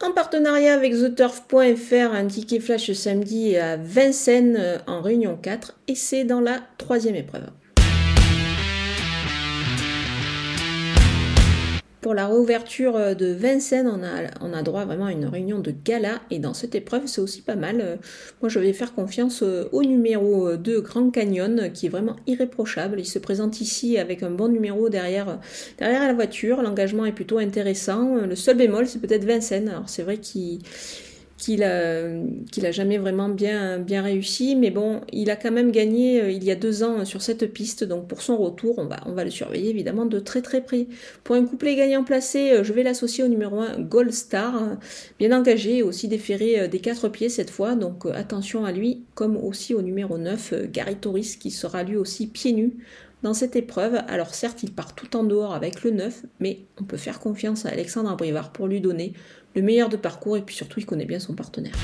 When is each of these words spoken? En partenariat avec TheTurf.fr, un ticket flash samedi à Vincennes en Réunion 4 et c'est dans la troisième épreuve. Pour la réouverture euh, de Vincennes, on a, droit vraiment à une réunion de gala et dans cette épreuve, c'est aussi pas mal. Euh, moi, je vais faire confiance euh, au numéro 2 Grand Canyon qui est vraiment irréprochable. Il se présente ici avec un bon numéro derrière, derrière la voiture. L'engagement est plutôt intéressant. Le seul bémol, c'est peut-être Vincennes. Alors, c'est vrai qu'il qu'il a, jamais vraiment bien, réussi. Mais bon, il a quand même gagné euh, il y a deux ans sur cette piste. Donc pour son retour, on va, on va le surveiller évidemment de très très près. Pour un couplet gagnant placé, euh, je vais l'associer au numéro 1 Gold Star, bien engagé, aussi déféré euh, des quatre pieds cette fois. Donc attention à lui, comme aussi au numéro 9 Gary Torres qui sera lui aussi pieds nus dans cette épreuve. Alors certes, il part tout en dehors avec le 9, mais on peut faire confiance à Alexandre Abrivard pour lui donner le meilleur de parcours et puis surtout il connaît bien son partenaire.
En 0.00 0.12
partenariat 0.12 0.74
avec 0.74 0.92
TheTurf.fr, 0.92 2.14
un 2.14 2.26
ticket 2.26 2.60
flash 2.60 2.92
samedi 2.92 3.56
à 3.56 3.76
Vincennes 3.76 4.80
en 4.86 5.02
Réunion 5.02 5.36
4 5.36 5.76
et 5.88 5.96
c'est 5.96 6.22
dans 6.22 6.40
la 6.40 6.60
troisième 6.78 7.16
épreuve. 7.16 7.48
Pour 12.08 12.14
la 12.14 12.26
réouverture 12.26 12.96
euh, 12.96 13.12
de 13.12 13.26
Vincennes, 13.26 13.86
on 14.40 14.54
a, 14.54 14.62
droit 14.62 14.86
vraiment 14.86 15.04
à 15.04 15.12
une 15.12 15.26
réunion 15.26 15.58
de 15.58 15.74
gala 15.84 16.22
et 16.30 16.38
dans 16.38 16.54
cette 16.54 16.74
épreuve, 16.74 17.02
c'est 17.04 17.20
aussi 17.20 17.42
pas 17.42 17.54
mal. 17.54 17.82
Euh, 17.82 17.96
moi, 18.40 18.48
je 18.48 18.58
vais 18.58 18.72
faire 18.72 18.94
confiance 18.94 19.42
euh, 19.42 19.68
au 19.72 19.82
numéro 19.82 20.56
2 20.56 20.80
Grand 20.80 21.10
Canyon 21.10 21.70
qui 21.70 21.84
est 21.84 21.90
vraiment 21.90 22.16
irréprochable. 22.26 22.98
Il 22.98 23.04
se 23.04 23.18
présente 23.18 23.60
ici 23.60 23.98
avec 23.98 24.22
un 24.22 24.30
bon 24.30 24.48
numéro 24.48 24.88
derrière, 24.88 25.38
derrière 25.76 26.06
la 26.06 26.14
voiture. 26.14 26.62
L'engagement 26.62 27.04
est 27.04 27.12
plutôt 27.12 27.36
intéressant. 27.36 28.14
Le 28.14 28.36
seul 28.36 28.56
bémol, 28.56 28.86
c'est 28.86 29.00
peut-être 29.00 29.26
Vincennes. 29.26 29.68
Alors, 29.68 29.90
c'est 29.90 30.02
vrai 30.02 30.16
qu'il 30.16 30.60
qu'il 31.38 31.62
a, 31.62 32.70
jamais 32.70 32.98
vraiment 32.98 33.28
bien, 33.28 33.84
réussi. 33.88 34.56
Mais 34.56 34.70
bon, 34.70 35.00
il 35.12 35.30
a 35.30 35.36
quand 35.36 35.52
même 35.52 35.70
gagné 35.70 36.20
euh, 36.20 36.30
il 36.30 36.44
y 36.44 36.50
a 36.50 36.56
deux 36.56 36.82
ans 36.82 37.04
sur 37.04 37.22
cette 37.22 37.52
piste. 37.52 37.84
Donc 37.84 38.08
pour 38.08 38.20
son 38.20 38.36
retour, 38.36 38.74
on 38.78 38.86
va, 38.86 38.96
on 39.06 39.12
va 39.12 39.24
le 39.24 39.30
surveiller 39.30 39.70
évidemment 39.70 40.04
de 40.04 40.18
très 40.18 40.42
très 40.42 40.60
près. 40.60 40.86
Pour 41.24 41.36
un 41.36 41.44
couplet 41.44 41.76
gagnant 41.76 42.04
placé, 42.04 42.50
euh, 42.50 42.64
je 42.64 42.72
vais 42.72 42.82
l'associer 42.82 43.24
au 43.24 43.28
numéro 43.28 43.60
1 43.60 43.80
Gold 43.80 44.12
Star, 44.12 44.76
bien 45.18 45.36
engagé, 45.36 45.82
aussi 45.82 46.08
déféré 46.08 46.60
euh, 46.60 46.68
des 46.68 46.80
quatre 46.80 47.08
pieds 47.08 47.28
cette 47.28 47.50
fois. 47.50 47.76
Donc 47.76 48.04
attention 48.12 48.64
à 48.64 48.72
lui, 48.72 49.04
comme 49.14 49.36
aussi 49.36 49.74
au 49.74 49.82
numéro 49.82 50.18
9 50.18 50.70
Gary 50.72 50.96
Torres 50.96 51.18
qui 51.40 51.50
sera 51.50 51.84
lui 51.84 51.96
aussi 51.96 52.26
pieds 52.26 52.52
nus 52.52 52.74
dans 53.22 53.34
cette 53.34 53.56
épreuve. 53.56 54.00
Alors 54.08 54.34
certes, 54.34 54.62
il 54.62 54.72
part 54.72 54.94
tout 54.94 55.16
en 55.16 55.24
dehors 55.24 55.54
avec 55.54 55.82
le 55.82 55.90
9, 55.90 56.24
mais 56.40 56.60
on 56.80 56.84
peut 56.84 56.96
faire 56.96 57.20
confiance 57.20 57.66
à 57.66 57.70
Alexandre 57.70 58.10
Abrivard 58.10 58.52
pour 58.52 58.66
lui 58.66 58.80
donner 58.80 59.12
le 59.54 59.62
meilleur 59.62 59.88
de 59.88 59.96
parcours 59.96 60.36
et 60.36 60.42
puis 60.42 60.54
surtout 60.54 60.80
il 60.80 60.86
connaît 60.86 61.06
bien 61.06 61.18
son 61.20 61.34
partenaire. 61.34 61.74